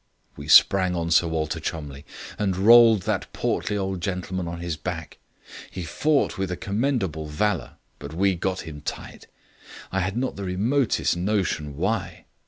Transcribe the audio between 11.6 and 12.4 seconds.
why.